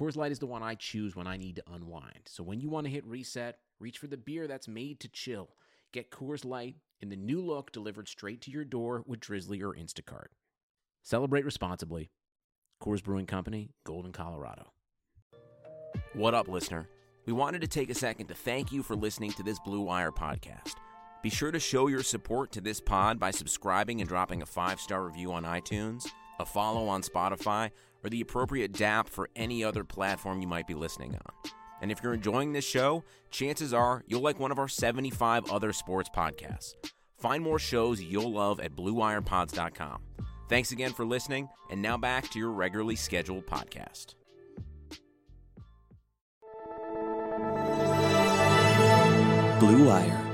[0.00, 2.22] Coors Light is the one I choose when I need to unwind.
[2.24, 5.50] So when you want to hit reset, reach for the beer that's made to chill.
[5.92, 9.74] Get Coors Light in the new look delivered straight to your door with Drizly or
[9.74, 10.28] Instacart.
[11.02, 12.10] Celebrate responsibly.
[12.82, 14.72] Coors Brewing Company, Golden, Colorado.
[16.14, 16.88] What up, listener?
[17.26, 20.12] We wanted to take a second to thank you for listening to this Blue Wire
[20.12, 20.76] podcast.
[21.22, 24.80] Be sure to show your support to this pod by subscribing and dropping a five
[24.80, 27.70] star review on iTunes, a follow on Spotify,
[28.02, 31.52] or the appropriate DAP for any other platform you might be listening on.
[31.82, 35.72] And if you're enjoying this show, chances are you'll like one of our 75 other
[35.72, 36.74] sports podcasts.
[37.18, 40.02] Find more shows you'll love at BlueWirePods.com.
[40.48, 44.14] Thanks again for listening, and now back to your regularly scheduled podcast.
[49.60, 50.29] Blue Wire.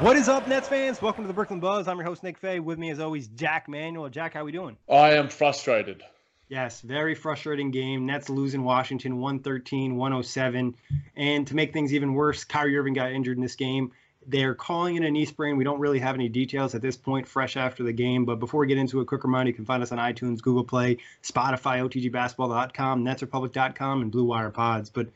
[0.00, 1.02] What is up, Nets fans?
[1.02, 1.86] Welcome to the Brooklyn Buzz.
[1.86, 2.58] I'm your host, Nick Fay.
[2.58, 4.08] With me, as always, Jack Manuel.
[4.08, 4.78] Jack, how are we doing?
[4.88, 6.02] I am frustrated.
[6.48, 8.06] Yes, very frustrating game.
[8.06, 10.74] Nets losing Washington 113 107.
[11.16, 13.92] And to make things even worse, Kyrie Irving got injured in this game.
[14.26, 15.58] They're calling it a knee sprain.
[15.58, 18.24] We don't really have any details at this point, fresh after the game.
[18.24, 20.64] But before we get into a quick reminder, you can find us on iTunes, Google
[20.64, 24.88] Play, Spotify, OTGBasketball.com, NetsRepublic.com, and Blue Wire Pods.
[24.88, 25.08] But,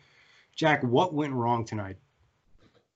[0.54, 1.96] Jack, what went wrong tonight?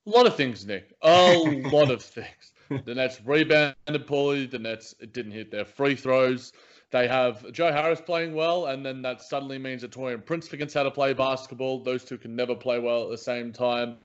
[0.09, 0.95] A lot of things, Nick.
[1.03, 1.33] A
[1.71, 2.53] lot of things.
[2.85, 4.47] The Nets rebounded poorly.
[4.47, 6.51] The Nets didn't hit their free throws.
[6.89, 10.73] They have Joe Harris playing well, and then that suddenly means that Taurean Prince forgets
[10.73, 11.83] how to play basketball.
[11.83, 13.97] Those two can never play well at the same time.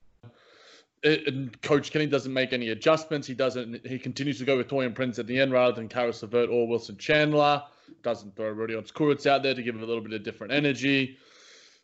[1.01, 3.25] It, and Coach Kenny doesn't make any adjustments.
[3.27, 3.85] He doesn't.
[3.87, 6.67] He continues to go with Taurean Prince at the end rather than Caris LeVert or
[6.67, 7.63] Wilson Chandler.
[8.03, 11.17] Doesn't throw Rodions Kurucs out there to give him a little bit of different energy.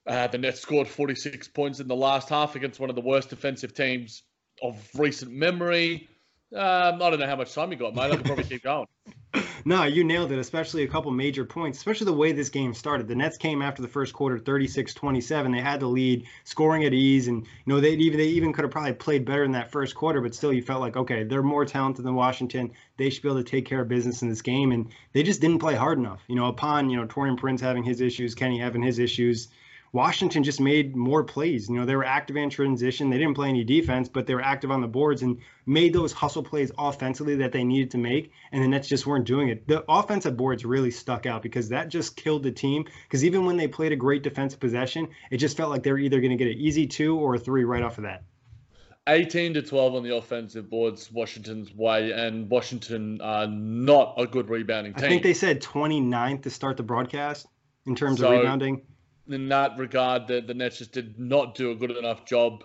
[0.07, 3.29] Uh, the Nets scored 46 points in the last half against one of the worst
[3.29, 4.23] defensive teams
[4.61, 6.07] of recent memory.
[6.53, 8.11] Um, I don't know how much time you got, mate.
[8.11, 8.87] I could probably keep going.
[9.63, 13.07] No, you nailed it, especially a couple major points, especially the way this game started.
[13.07, 15.53] The Nets came after the first quarter 36-27.
[15.53, 18.63] They had the lead, scoring at ease, and you know they even they even could
[18.63, 21.43] have probably played better in that first quarter, but still you felt like, okay, they're
[21.43, 22.71] more talented than Washington.
[22.97, 25.41] They should be able to take care of business in this game, and they just
[25.41, 26.21] didn't play hard enough.
[26.27, 29.47] You know, upon, you know, Taurean Prince having his issues, Kenny having his issues,
[29.93, 31.67] Washington just made more plays.
[31.67, 33.09] You know, they were active in transition.
[33.09, 36.13] They didn't play any defense, but they were active on the boards and made those
[36.13, 38.31] hustle plays offensively that they needed to make.
[38.53, 39.67] And the Nets just weren't doing it.
[39.67, 42.85] The offensive boards really stuck out because that just killed the team.
[43.03, 45.99] Because even when they played a great defensive possession, it just felt like they were
[45.99, 48.23] either going to get an easy two or a three right off of that.
[49.07, 54.47] 18 to 12 on the offensive boards, Washington's way, and Washington are not a good
[54.47, 55.03] rebounding team.
[55.03, 57.47] I think they said 29th to start the broadcast
[57.87, 58.83] in terms so, of rebounding
[59.27, 62.63] in that regard, the, the Nets just did not do a good enough job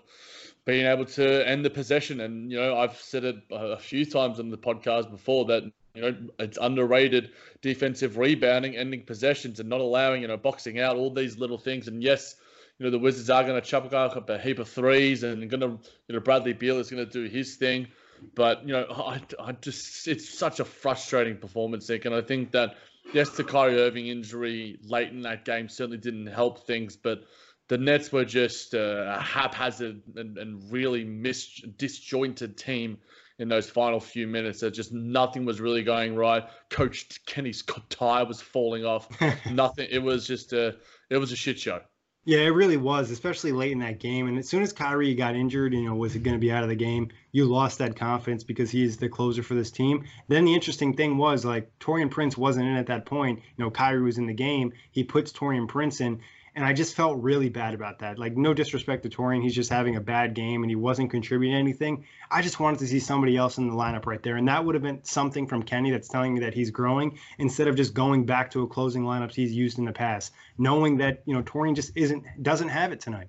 [0.65, 2.21] being able to end the possession.
[2.21, 5.63] And, you know, I've said it a few times on the podcast before that,
[5.95, 7.31] you know, it's underrated
[7.63, 11.89] defensive rebounding, ending possessions, and not allowing, you know, boxing out, all these little things.
[11.89, 12.35] And yes,
[12.79, 15.61] you know, the Wizards are going to chuck up a heap of threes and going
[15.61, 17.87] to, you know, Bradley Beal is going to do his thing.
[18.35, 22.05] But, you know, I, I just, it's such a frustrating performance, Nick.
[22.05, 22.77] And I think that,
[23.13, 27.25] yes, the Kyrie Irving injury late in that game certainly didn't help things, but
[27.69, 32.99] the Nets were just uh, a haphazard and, and really mis- disjointed team
[33.39, 34.61] in those final few minutes.
[34.61, 36.45] That just nothing was really going right.
[36.71, 39.09] Coach Kenny's tie was falling off.
[39.51, 39.89] nothing.
[39.91, 40.77] It was just a
[41.11, 41.81] it was a shit show.
[42.29, 44.27] Yeah, it really was, especially late in that game.
[44.27, 46.65] And as soon as Kyrie got injured, you know, was it going to be out
[46.65, 50.07] of the game, you lost that confidence because he's the closer for this team.
[50.27, 53.39] Then the interesting thing was like Taurean Prince wasn't in at that point.
[53.57, 54.73] You know, Kyrie was in the game.
[54.91, 56.21] He puts Taurean Prince in,
[56.57, 58.19] and I just felt really bad about that.
[58.19, 61.55] Like, no disrespect to Taurean, he's just having a bad game and he wasn't contributing
[61.55, 62.07] anything.
[62.31, 64.37] I just wanted to see somebody else in the lineup right there.
[64.37, 67.69] And that would have been something from Kenny that's telling me that he's growing instead
[67.69, 71.23] of just going back to a closing lineups he's used in the past, knowing that,
[71.27, 73.29] you know, Taurean just isn't, doesn't have it tonight.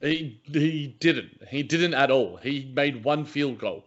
[0.00, 1.48] He, he didn't.
[1.48, 2.36] He didn't at all.
[2.36, 3.86] He made one field goal.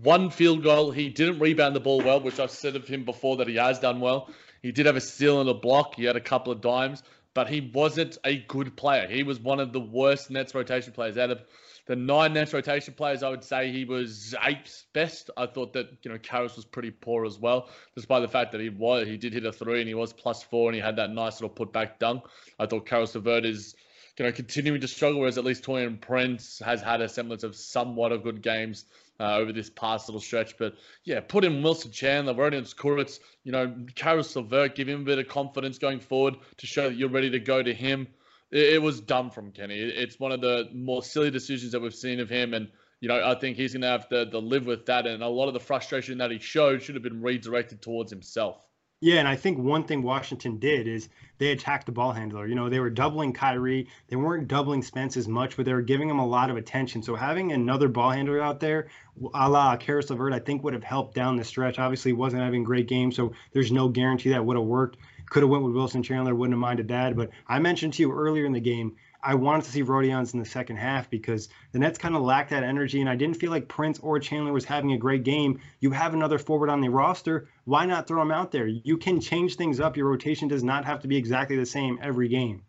[0.00, 0.90] One field goal.
[0.90, 3.80] He didn't rebound the ball well, which I've said of him before that he has
[3.80, 4.30] done well.
[4.62, 5.96] He did have a steal and a block.
[5.96, 7.02] He had a couple of dimes
[7.34, 9.06] but he wasn't a good player.
[9.08, 11.42] He was one of the worst Nets rotation players out of
[11.86, 13.22] the nine Nets rotation players.
[13.22, 15.30] I would say he was eighth best.
[15.36, 18.60] I thought that you know Caris was pretty poor as well, despite the fact that
[18.60, 20.96] he was he did hit a three and he was plus four and he had
[20.96, 22.24] that nice little putback dunk.
[22.58, 23.74] I thought Caris LeVert is
[24.18, 27.56] you know continuing to struggle, whereas at least Taurean Prince has had a semblance of
[27.56, 28.86] somewhat of good games
[29.20, 30.56] uh, over this past little stretch.
[30.58, 30.74] But
[31.04, 35.18] yeah, put in Wilson Chandler, Rodions Kurucs, you know, Caris LeVert, give him a bit
[35.18, 38.08] of confidence going forward to show that you're ready to go to him.
[38.50, 39.78] It, it was dumb from Kenny.
[39.78, 42.54] It, it's one of the more silly decisions that we've seen of him.
[42.54, 42.68] And,
[43.00, 45.06] you know, I think he's going to have to, to live with that.
[45.06, 48.60] And a lot of the frustration that he showed should have been redirected towards himself.
[49.04, 52.46] Yeah, and I think one thing Washington did is they attacked the ball handler.
[52.46, 53.86] You know, they were doubling Kyrie.
[54.08, 57.02] They weren't doubling Spence as much, but they were giving him a lot of attention.
[57.02, 58.88] So having another ball handler out there,
[59.34, 61.78] a la Caris LeVert, I think would have helped down the stretch.
[61.78, 64.96] Obviously, wasn't having great game, so there's no guarantee that would have worked.
[65.28, 67.14] Could have went with Wilson Chandler, wouldn't have minded that.
[67.14, 70.38] But I mentioned to you earlier in the game, I wanted to see Rodions in
[70.38, 73.50] the second half because the Nets kind of lacked that energy, and I didn't feel
[73.50, 75.60] like Prince or Chandler was having a great game.
[75.80, 77.48] You have another forward on the roster.
[77.64, 78.66] Why not throw him out there?
[78.66, 79.96] You can change things up.
[79.96, 82.64] Your rotation does not have to be exactly the same every game.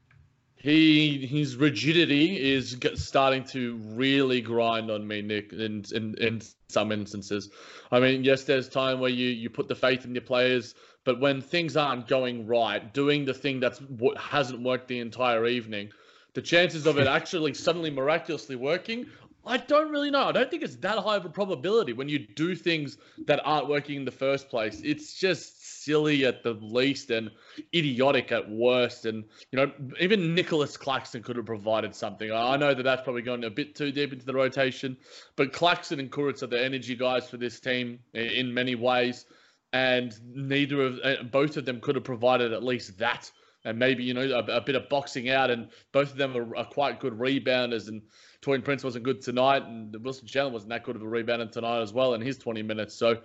[0.55, 5.51] He his rigidity is starting to really grind on me, Nick.
[5.51, 7.51] In in, in some instances,
[7.91, 10.73] I mean, yes, there's time where you you put the faith in your players,
[11.03, 15.45] but when things aren't going right, doing the thing that's what hasn't worked the entire
[15.45, 15.91] evening
[16.35, 19.07] the chances of it actually suddenly miraculously working,
[19.47, 20.23] I don't really know.
[20.23, 23.67] I don't think it's that high of a probability when you do things that aren't
[23.67, 24.81] working in the first place.
[24.83, 27.29] It's just silly at the least and
[27.73, 29.05] idiotic at worst.
[29.05, 32.31] And, you know, even Nicholas Claxton could have provided something.
[32.31, 34.97] I know that that's probably going a bit too deep into the rotation,
[35.35, 39.25] but Claxton and Kurucs are the energy guys for this team in many ways.
[39.73, 43.29] And neither of uh, both of them could have provided at least that
[43.65, 45.51] and maybe you know a, a, bit of boxing out.
[45.51, 47.89] And both of them are, are quite good rebounders.
[47.89, 48.01] And
[48.41, 51.81] Taurean Prince wasn't good tonight, and Wilson Chandler wasn't that good of a rebounder tonight
[51.81, 52.95] as well in his 20 minutes.
[52.95, 53.19] So.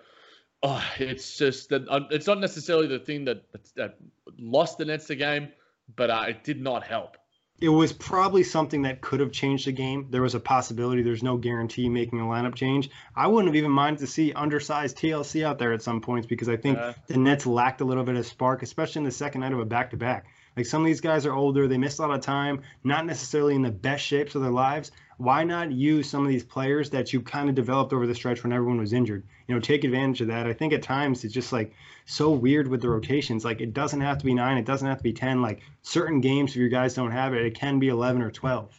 [0.63, 3.45] Oh, it's just that uh, it's not necessarily the thing that
[3.77, 3.97] that
[4.39, 5.49] lost the Nets the game,
[5.97, 7.17] but uh, it did not help
[7.61, 10.07] it was probably something that could have changed the game.
[10.11, 11.03] There was a possibility.
[11.03, 12.89] There's no guarantee making a lineup change.
[13.15, 16.49] I wouldn't have even minded to see undersized TLC out there at some points because
[16.49, 16.95] I think yeah.
[17.07, 19.67] the Nets lacked a little bit of spark, especially in the second night of a
[19.67, 20.27] back to back.
[20.61, 23.55] Like some of these guys are older, they miss a lot of time, not necessarily
[23.55, 24.93] in the best shapes of their lives.
[25.17, 28.43] Why not use some of these players that you kind of developed over the stretch
[28.43, 29.25] when everyone was injured?
[29.49, 30.47] You know, take advantage of that.
[30.47, 31.73] I think at times it's just like
[32.05, 33.43] so weird with the rotations.
[33.43, 35.41] Like it doesn't have to be nine, it doesn't have to be ten.
[35.41, 38.79] Like certain games, if your guys don't have it, it can be eleven or twelve.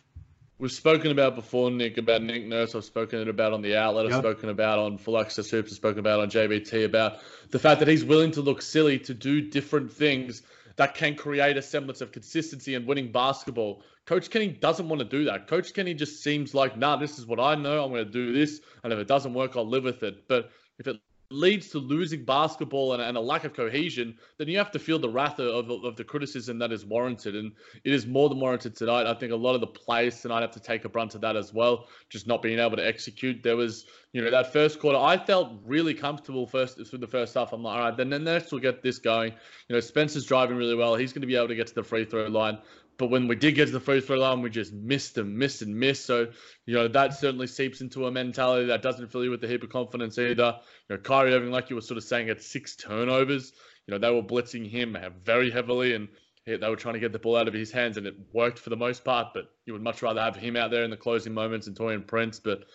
[0.59, 2.75] We've spoken about before, Nick, about Nick Nurse.
[2.75, 4.05] I've spoken about on the outlet.
[4.05, 4.21] I've yep.
[4.21, 5.71] spoken about on Full Access Hoops.
[5.71, 7.17] I've spoken about on JBT about
[7.49, 10.43] the fact that he's willing to look silly to do different things
[10.75, 13.83] that can create a semblance of consistency and winning basketball.
[14.05, 15.47] Coach Kenny doesn't want to do that.
[15.47, 17.83] Coach Kenny just seems like, nah, this is what I know.
[17.83, 18.61] I'm going to do this.
[18.83, 20.27] And if it doesn't work, I'll live with it.
[20.27, 20.99] But if it
[21.31, 24.99] leads to losing basketball and, and, a lack of cohesion, then you have to feel
[24.99, 27.35] the wrath of, of the criticism that is warranted.
[27.35, 27.51] And
[27.83, 29.07] it is more than warranted tonight.
[29.07, 31.35] I think a lot of the players tonight have to take a brunt of that
[31.35, 33.43] as well, just not being able to execute.
[33.43, 37.33] There was, you know, that first quarter, I felt really comfortable first through the first
[37.33, 37.53] half.
[37.53, 39.33] I'm like, all right, then the next we'll get this going.
[39.67, 40.95] You know, Spencer's driving really well.
[40.95, 42.57] He's going to be able to get to the free throw line.
[43.01, 45.63] But when we did get to the free throw line, we just missed and missed
[45.63, 46.05] and missed.
[46.05, 46.27] So,
[46.67, 49.63] you know, that certainly seeps into a mentality that doesn't fill you with a heap
[49.63, 50.59] of confidence either.
[50.87, 53.53] You know, Kyrie Irving, like you were sort of saying, had six turnovers.
[53.87, 56.09] You know, they were blitzing him very heavily and
[56.45, 58.69] they were trying to get the ball out of his hands and it worked for
[58.69, 59.29] the most part.
[59.33, 62.05] But you would much rather have him out there in the closing moments and Taurean
[62.05, 62.39] Prince.
[62.39, 62.65] But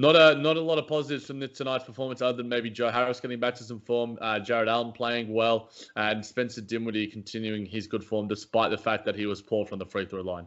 [0.00, 3.20] not a not a lot of positives from tonight's performance, other than maybe Joe Harris
[3.20, 7.86] getting back to some form, uh, Jarrett Allen playing well, and Spencer Dinwiddie continuing his
[7.86, 10.46] good form despite the fact that he was poor from the free throw line.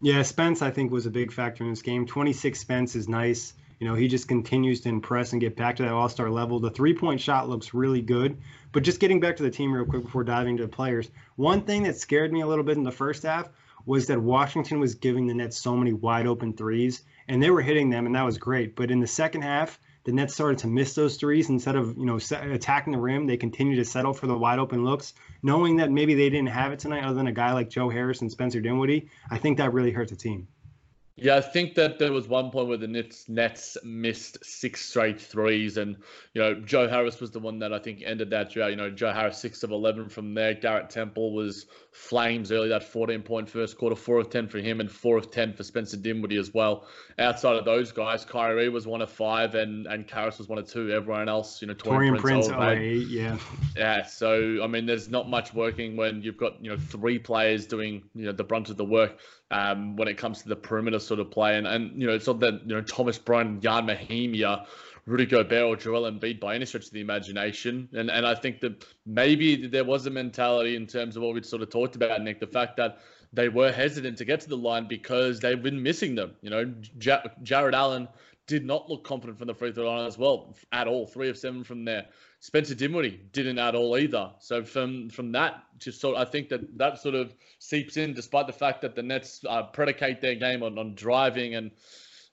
[0.00, 2.06] Yeah, Spence I think was a big factor in this game.
[2.06, 3.54] 26 Spence is nice.
[3.82, 6.60] You know, he just continues to impress and get back to that all star level.
[6.60, 8.38] The three point shot looks really good.
[8.70, 11.62] But just getting back to the team real quick before diving into the players, one
[11.62, 13.48] thing that scared me a little bit in the first half
[13.84, 17.60] was that Washington was giving the Nets so many wide open threes, and they were
[17.60, 18.76] hitting them, and that was great.
[18.76, 22.06] But in the second half, the Nets started to miss those threes instead of you
[22.06, 23.26] know attacking the rim.
[23.26, 25.12] They continued to settle for the wide open looks,
[25.42, 28.20] knowing that maybe they didn't have it tonight, other than a guy like Joe Harris
[28.20, 29.08] and Spencer Dinwiddie.
[29.28, 30.46] I think that really hurt the team.
[31.16, 35.20] Yeah, I think that there was one point where the Nets, Nets missed six straight
[35.20, 35.96] threes, and
[36.32, 38.70] you know Joe Harris was the one that I think ended that drought.
[38.70, 40.54] You know Joe Harris six of eleven from there.
[40.54, 44.80] Garrett Temple was flames early that fourteen point first quarter, four of ten for him,
[44.80, 46.86] and four of ten for Spencer Dinwiddie as well.
[47.18, 50.66] Outside of those guys, Kyrie was one of five, and and Caris was one of
[50.66, 50.90] two.
[50.92, 53.36] Everyone else, you know, Taurean Prince, Prince 08, yeah,
[53.76, 54.02] yeah.
[54.06, 58.02] So I mean, there's not much working when you've got you know three players doing
[58.14, 59.18] you know the brunt of the work
[59.52, 61.56] um, when it comes to the perimeter sort of play.
[61.56, 64.66] And, and you know, it's not that, you know, Thomas Bryant, Ian Mahinmi,
[65.04, 67.88] Rudy Gobert or Joel Embiid by any stretch of the imagination.
[67.92, 71.42] And and I think that maybe there was a mentality in terms of what we
[71.42, 72.98] sort of talked about, Nick, the fact that
[73.32, 76.32] they were hesitant to get to the line because they've been missing them.
[76.42, 78.06] You know, J- Jarrett Allen
[78.46, 81.06] did not look confident from the free throw line as well at all.
[81.06, 82.06] Three of seven from there.
[82.40, 84.32] Spencer Dinwiddie didn't at all either.
[84.40, 88.46] So from from that, just sort I think that that sort of seeps in, despite
[88.46, 91.70] the fact that the Nets uh, predicate their game on, on driving and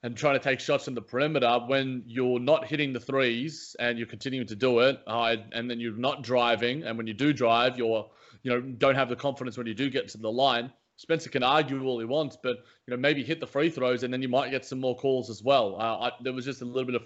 [0.01, 1.59] and trying to take shots in the perimeter.
[1.67, 5.79] When you're not hitting the threes and you're continuing to do it, uh, and then
[5.79, 8.09] you're not driving, and when you do drive, you're
[8.41, 10.71] you know don't have the confidence when you do get to the line.
[10.99, 14.13] Spencer can argue all he wants, but you know maybe hit the free throws, and
[14.13, 15.77] then you might get some more calls as well.
[15.79, 17.03] Uh, I, there was just a little bit of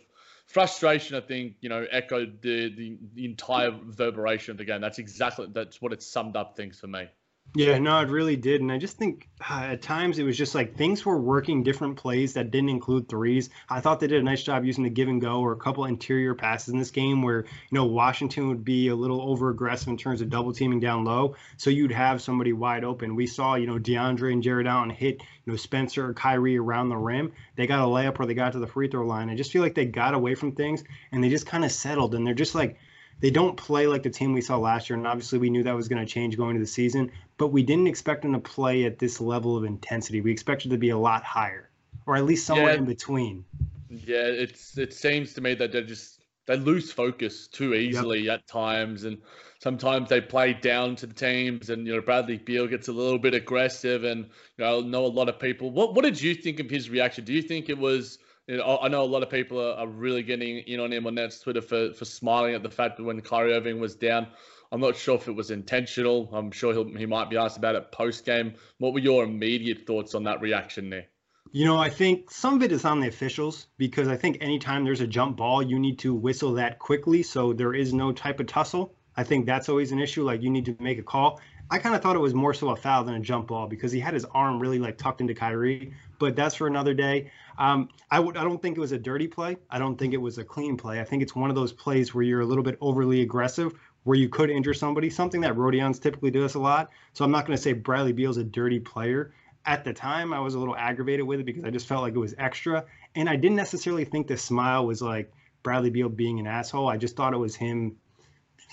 [0.48, 4.82] frustration, I think, you know, echoed the, the, the entire reverberation of the game.
[4.82, 7.08] That's exactly that's what it summed up things for me.
[7.56, 8.62] Yeah, no, it really did.
[8.62, 11.98] And I just think uh, at times it was just like things were working different
[11.98, 13.52] plays that didn't include threes.
[13.70, 15.86] I thought they did a nice job using the give and go or a couple
[15.86, 19.90] interior passes in this game where, you know, Washington would be a little over aggressive
[19.90, 21.36] in terms of double teaming down low.
[21.58, 23.16] So you'd have somebody wide open.
[23.16, 26.90] We saw, you know, DeAndre and Jarrett Allen hit, you know, Spencer or Kyrie around
[26.90, 27.34] the rim.
[27.56, 29.30] They got a layup or they got to the free throw line.
[29.30, 32.16] I just feel like they got away from things and they just kind of settled
[32.16, 32.80] and they're just like,
[33.20, 35.76] they don't play like the team we saw last year, and obviously we knew that
[35.76, 37.12] was going to change going into the season.
[37.44, 40.22] But we didn't expect him to play at this level of intensity.
[40.22, 41.70] We expected to be a lot higher,
[42.06, 42.78] or at least somewhere yeah.
[42.78, 43.44] in between.
[43.90, 48.40] Yeah, it's it seems to me that they're just they lose focus too easily yep.
[48.40, 49.18] at times, and
[49.60, 51.70] sometimes they play down to the teams.
[51.70, 54.20] And you know, Bradley Beal gets a little bit aggressive, and
[54.58, 55.70] you know, I know a lot of people.
[55.70, 57.26] What what did you think of his reaction?
[57.26, 59.88] Do you think it was you know, I know a lot of people are, are
[59.88, 63.04] really getting in on him on Nets Twitter for, for smiling at the fact that
[63.04, 64.28] when Kyrie Irving was down,
[64.74, 66.28] I'm not sure if it was intentional.
[66.34, 68.56] I'm sure he might be asked about it post game.
[68.80, 71.06] What were your immediate thoughts on that reaction there?
[71.52, 74.84] You know, I think some of it is on the officials because I think anytime
[74.84, 78.40] there's a jump ball, you need to whistle that quickly so there is no type
[78.40, 78.96] of tussle.
[79.16, 80.24] I think that's always an issue.
[80.24, 81.40] Like you need to make a call.
[81.70, 83.92] I kind of thought it was more so a foul than a jump ball because
[83.92, 85.94] he had his arm really like tucked into Kyrie.
[86.20, 87.32] But that's for another day.
[87.58, 88.38] Um, I would.
[88.38, 89.58] I don't think it was a dirty play.
[89.70, 91.00] I don't think it was a clean play.
[91.00, 93.74] I think it's one of those plays where you're a little bit overly aggressive,
[94.04, 95.10] where you could injure somebody.
[95.10, 96.90] Something that Rodions typically do does a lot.
[97.14, 99.34] So I'm not going to say Bradley Beal's a dirty player.
[99.66, 102.14] At the time, I was a little aggravated with it because I just felt like
[102.14, 102.84] it was extra,
[103.16, 105.32] and I didn't necessarily think the smile was like
[105.62, 106.90] Bradley Beal being an asshole.
[106.90, 107.96] I just thought it was him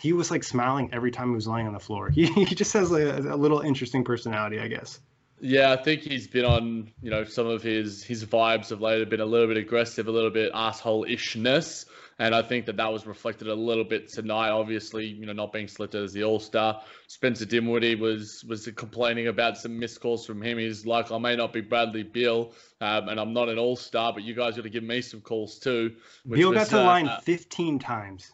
[0.01, 2.11] he was like smiling every time he was lying on the floor.
[2.15, 4.99] He, he just has like a, a, little interesting personality, I guess.
[5.41, 9.21] Yeah, I think he's been on, you know, some of his his vibes have been
[9.21, 11.87] a little bit aggressive, a little bit asshole-ishness.
[12.21, 14.51] And I think that that was reflected a little bit tonight.
[14.51, 16.83] Obviously, you know, not being selected as the All Star.
[17.07, 20.59] Spencer Dinwiddie was was complaining about some missed calls from him.
[20.59, 24.13] He's like, I may not be Bradley Beal, um, and I'm not an All Star,
[24.13, 25.97] but you guys got to give me some calls too.
[26.29, 28.31] Beal got to the uh, line uh, 15 times.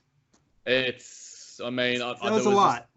[0.66, 2.88] It's I mean, that I, was a lot.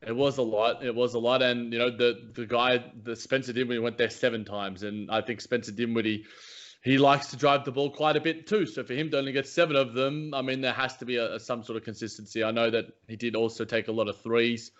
[0.00, 0.84] Just, it was a lot.
[0.84, 4.08] It was a lot, and you know, the the guy, the Spencer Dinwiddie went there
[4.08, 6.26] seven times, and I think Spencer Dinwiddie.
[6.82, 8.66] He likes to drive the ball quite a bit too.
[8.66, 11.16] So for him to only get seven of them, I mean, there has to be
[11.16, 12.44] a, a some sort of consistency.
[12.44, 14.70] I know that he did also take a lot of threes,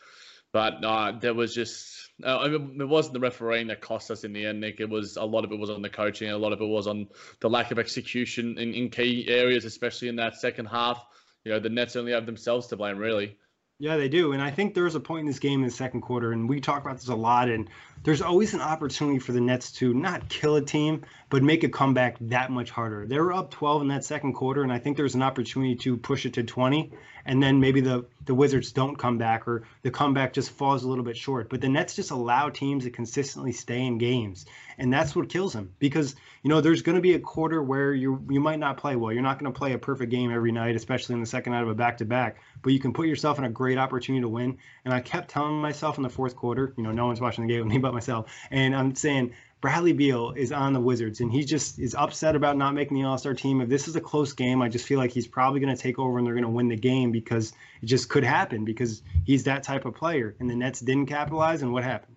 [0.53, 4.25] but uh, there was just uh, I mean, it wasn't the refereeing that cost us
[4.25, 4.81] in the end, Nick.
[4.81, 6.87] It was a lot of it was on the coaching, a lot of it was
[6.87, 7.09] on
[7.41, 11.05] the lack of execution in, in key areas, especially in that second half
[11.45, 13.37] you know the Nets only have themselves to blame, really.
[13.81, 14.33] Yeah, they do.
[14.33, 16.49] And I think there was a point in this game in the second quarter, and
[16.49, 17.49] we talk about this a lot.
[17.49, 17.69] And
[18.03, 21.69] there's always an opportunity for the Nets to not kill a team, but make a
[21.69, 23.07] comeback that much harder.
[23.07, 25.97] They were up 12 in that second quarter, and I think there's an opportunity to
[25.97, 26.93] push it to 20.
[27.29, 30.89] And then maybe the the Wizards don't come back or the comeback just falls a
[30.89, 31.49] little bit short.
[31.49, 34.47] But the Nets just allow teams to consistently stay in games,
[34.79, 37.93] and that's what kills them because you know there's going to be a quarter where
[37.93, 39.13] you you might not play well.
[39.13, 41.63] You're not going to play a perfect game every night, especially in the second night
[41.63, 42.39] of a back to back.
[42.63, 44.59] But you can put yourself in a great opportunity to win.
[44.85, 47.53] And I kept telling myself in the fourth quarter, you know, no one's watching the
[47.53, 51.33] game with me but myself, and I'm saying Bradley Beal is on the Wizards and
[51.33, 53.61] he just is upset about not making the All Star team.
[53.61, 55.99] If this is a close game, I just feel like he's probably going to take
[55.99, 59.45] over and they're going to win the game because it just could happen because he's
[59.45, 60.37] that type of player.
[60.39, 62.17] And the Nets didn't capitalize, and what happened?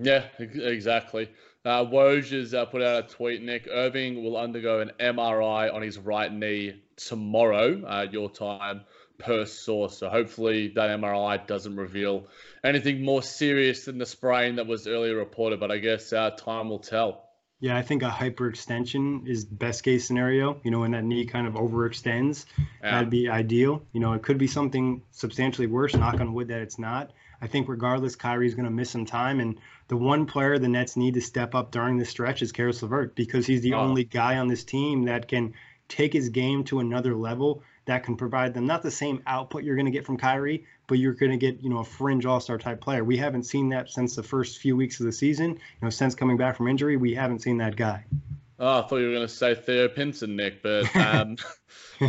[0.00, 1.30] Yeah, exactly.
[1.64, 3.42] Uh, Woj has uh, put out a tweet.
[3.42, 8.82] Nick Irving will undergo an MRI on his right knee tomorrow, uh, your time
[9.18, 9.98] per source.
[9.98, 12.28] So hopefully that MRI doesn't reveal
[12.62, 15.60] anything more serious than the sprain that was earlier reported.
[15.60, 17.24] But I guess uh, time will tell.
[17.60, 20.60] Yeah, I think a hyperextension is best case scenario.
[20.62, 22.92] You know, when that knee kind of overextends, yeah.
[22.92, 23.82] that'd be ideal.
[23.92, 25.94] You know, it could be something substantially worse.
[25.94, 27.10] Knock on wood that it's not.
[27.40, 30.96] I think regardless, Kyrie's going to miss some time, and the one player the Nets
[30.96, 33.80] need to step up during this stretch is Caris LeVert because he's the oh.
[33.80, 35.54] only guy on this team that can
[35.88, 39.74] take his game to another level that can provide them not the same output you're
[39.74, 42.40] going to get from Kyrie, but you're going to get you know a fringe All
[42.40, 43.02] Star type player.
[43.02, 45.50] We haven't seen that since the first few weeks of the season.
[45.52, 48.04] You know, since coming back from injury, we haven't seen that guy.
[48.60, 51.36] Oh, I thought you were going to say Theo Pinson, Nick, but um,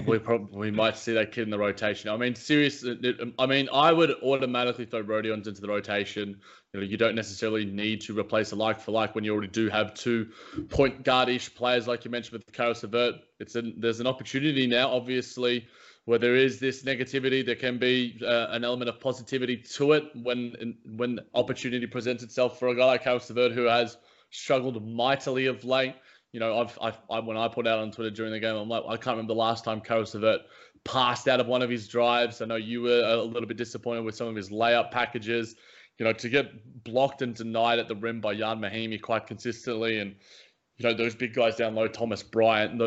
[0.08, 2.10] we probably we might see that kid in the rotation.
[2.10, 2.98] I mean, seriously,
[3.38, 6.40] I mean, I would automatically throw Rodions into the rotation.
[6.74, 9.48] You know, you don't necessarily need to replace a like for like when you already
[9.48, 10.30] do have two
[10.70, 13.16] point guard-ish players, like you mentioned with Caris LeVert.
[13.40, 15.68] It's an, there's an opportunity now, obviously,
[16.06, 17.46] where there is this negativity.
[17.46, 22.58] There can be uh, an element of positivity to it when when opportunity presents itself
[22.58, 23.98] for a guy like Caris LeVert who has
[24.32, 25.96] struggled mightily of late.
[26.32, 28.70] You know, I've, I've I, when I put out on Twitter during the game, I'm
[28.70, 30.42] like, I can't remember the last time Caris LeVert
[30.84, 32.42] passed out of one of his drives.
[32.42, 35.56] I know you were a little bit disappointed with some of his layup packages
[36.00, 40.00] you know, to get blocked and denied at the rim by Ian Mahinmi quite consistently,
[40.00, 40.16] and
[40.78, 42.82] you know those big guys down low, Thomas Bryant.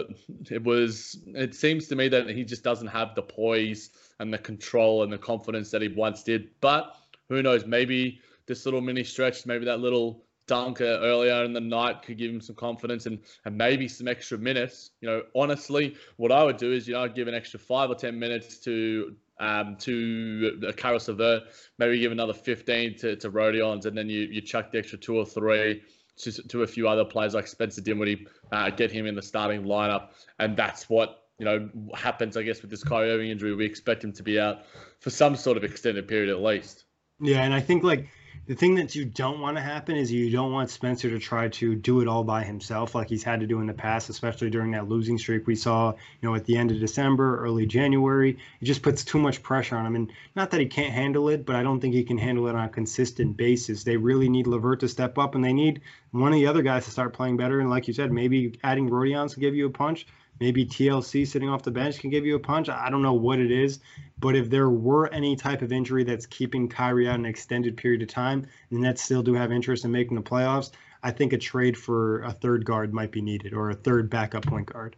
[0.50, 1.20] It was.
[1.26, 5.12] It seems to me that he just doesn't have the poise and the control and
[5.12, 6.48] the confidence that he once did.
[6.62, 6.96] But
[7.28, 7.66] who knows?
[7.66, 12.30] Maybe this little mini stretch, maybe that little dunk earlier in the night could give
[12.30, 14.90] him some confidence and, and maybe some extra minutes.
[15.00, 17.90] You know, honestly, what I would do is, you know, I'd give an extra five
[17.90, 21.42] or 10 minutes to um, to a Caris LeVert,
[21.78, 25.16] maybe give another 15 to, to Rodions, and then you, you chuck the extra two
[25.16, 25.82] or three
[26.18, 29.64] to, to a few other players like Spencer Dinwiddie, uh, get him in the starting
[29.64, 30.10] lineup.
[30.38, 33.54] And that's what, you know, happens, I guess, with this Kyrie Irving injury.
[33.54, 34.64] We expect him to be out
[35.00, 36.84] for some sort of extended period at least.
[37.20, 38.08] Yeah, and I think like
[38.46, 41.48] the thing that you don't want to happen is you don't want Spencer to try
[41.48, 44.50] to do it all by himself like he's had to do in the past, especially
[44.50, 48.36] during that losing streak we saw, you know, at the end of December, early January.
[48.60, 49.94] It just puts too much pressure on him.
[49.94, 52.56] And not that he can't handle it, but I don't think he can handle it
[52.56, 53.84] on a consistent basis.
[53.84, 56.84] They really need LeVert to step up and they need one of the other guys
[56.86, 57.60] to start playing better.
[57.60, 60.04] And like you said, maybe adding Rodions to give you a punch.
[60.42, 62.68] Maybe TLC sitting off the bench can give you a punch.
[62.68, 63.78] I don't know what it is,
[64.18, 68.02] but if there were any type of injury that's keeping Kyrie out an extended period
[68.02, 70.72] of time, the Nets still do have interest in making the playoffs.
[71.00, 74.44] I think a trade for a third guard might be needed or a third backup
[74.44, 74.96] point guard.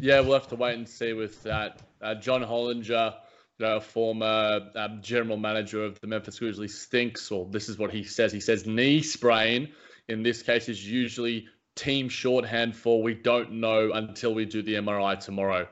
[0.00, 1.82] Yeah, we'll have to wait and see with that.
[2.02, 3.14] Uh, John Hollinger,
[3.60, 7.92] you know, former um, general manager of the Memphis Grizzlies, thinks, or this is what
[7.92, 8.32] he says.
[8.32, 9.68] He says knee sprain
[10.08, 11.46] in this case is usually
[11.80, 15.66] team shorthand for we don't know until we do the MRI tomorrow.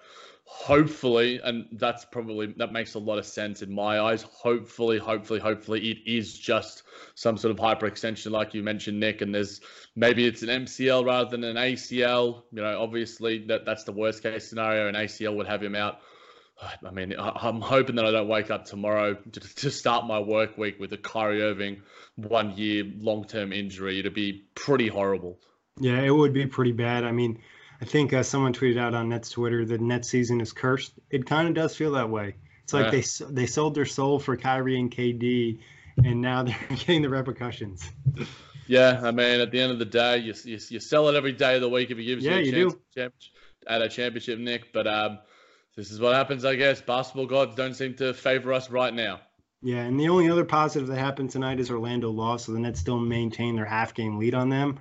[0.44, 4.22] Hopefully, and that's probably that makes a lot of sense in my eyes.
[4.22, 9.20] Hopefully, hopefully, hopefully, it is just some sort of hyperextension, like you mentioned, Nick.
[9.20, 9.60] And there's
[9.94, 12.44] maybe it's an MCL rather than an ACL.
[12.50, 14.88] You know, obviously that that's the worst case scenario.
[14.88, 16.00] An ACL would have him out.
[16.84, 20.56] I mean, I'm hoping that I don't wake up tomorrow to, to start my work
[20.58, 21.82] week with a Kyrie Irving
[22.16, 23.98] one year long term injury.
[23.98, 25.38] It'd be pretty horrible.
[25.80, 27.04] Yeah, it would be pretty bad.
[27.04, 27.38] I mean,
[27.80, 30.92] I think uh, someone tweeted out on Nets Twitter that net season is cursed.
[31.10, 32.34] It kind of does feel that way.
[32.64, 33.00] It's like yeah.
[33.00, 35.60] they they sold their soul for Kyrie and KD,
[36.04, 37.88] and now they're getting the repercussions.
[38.66, 41.32] Yeah, I mean, at the end of the day, you, you, you sell it every
[41.32, 43.08] day of the week if it gives yeah, you a chance do.
[43.66, 44.74] at a championship, Nick.
[44.74, 45.20] But um,
[45.74, 46.82] this is what happens, I guess.
[46.82, 49.20] Basketball gods don't seem to favor us right now.
[49.62, 52.78] Yeah, and the only other positive that happened tonight is Orlando lost, so the Nets
[52.78, 54.78] still maintain their half game lead on them.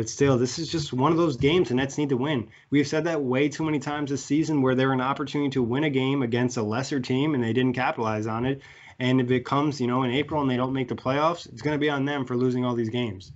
[0.00, 2.48] But still, this is just one of those games the Nets need to win.
[2.70, 5.84] We've said that way too many times this season where they're an opportunity to win
[5.84, 8.62] a game against a lesser team and they didn't capitalize on it.
[8.98, 11.60] And if it comes, you know, in April and they don't make the playoffs, it's
[11.60, 13.32] going to be on them for losing all these games.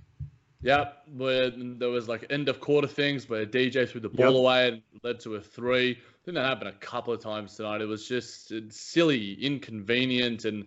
[0.63, 4.35] Yep, where there was like end of quarter things where DJ threw the ball Yep.
[4.35, 5.91] away and led to a three.
[5.91, 7.81] I think that happened a couple of times tonight.
[7.81, 10.65] It was just silly, inconvenient, and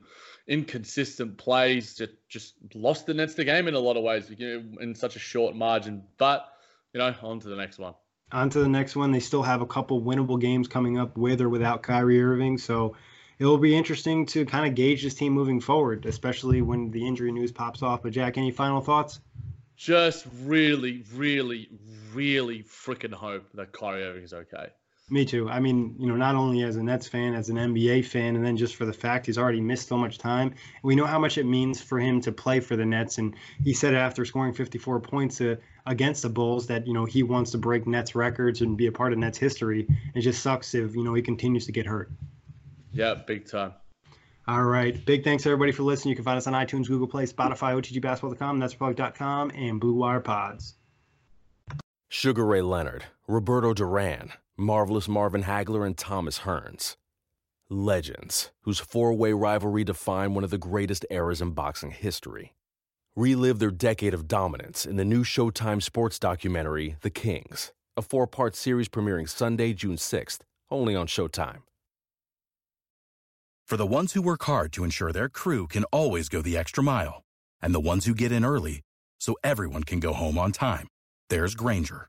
[0.48, 4.48] inconsistent plays that just lost the Nets the game in a lot of ways you
[4.48, 6.02] know, in such a short margin.
[6.16, 6.48] But
[6.92, 7.94] you know, on to the next one.
[8.32, 9.12] On to the next one.
[9.12, 12.58] They still have a couple winnable games coming up with or without Kyrie Irving.
[12.58, 12.96] So
[13.38, 17.06] it will be interesting to kind of gauge this team moving forward, especially when the
[17.06, 18.02] injury news pops off.
[18.02, 19.20] But Jack, any final thoughts?
[19.76, 21.68] Just really, really,
[22.12, 24.68] really freaking hope that Kyrie Irving is okay.
[25.10, 25.48] Me too.
[25.48, 28.44] I mean, you know, not only as a Nets fan, as an NBA fan, and
[28.44, 30.54] then just for the fact he's already missed so much time.
[30.82, 33.72] We know how much it means for him to play for the Nets, and he
[33.72, 37.58] said after scoring 54 points uh, against the Bulls that you know he wants to
[37.58, 39.88] break Nets records and be a part of Nets history.
[40.14, 42.10] It just sucks if you know he continues to get hurt.
[42.92, 43.72] Yeah, big time.
[44.46, 45.04] All right.
[45.04, 46.10] Big thanks everybody for listening.
[46.10, 50.74] You can find us on iTunes, Google Play, Spotify, OTGBasketball.com, NetsRepublic.com, and Blue Wire Pods.
[52.08, 56.96] Sugar Ray Leonard, Roberto Duran, Marvelous Marvin Hagler, and Thomas Hearns.
[57.70, 62.56] Legends, whose four way rivalry defined one of the greatest eras in boxing history.
[63.14, 68.26] Relive their decade of dominance in the new Showtime sports documentary, The Kings, a four
[68.26, 70.40] part series premiering Sunday, June 6th,
[70.72, 71.62] only on Showtime.
[73.64, 76.82] For the ones who work hard to ensure their crew can always go the extra
[76.82, 77.22] mile,
[77.62, 78.80] and the ones who get in early
[79.20, 80.88] so everyone can go home on time,
[81.28, 82.08] there's Grainger,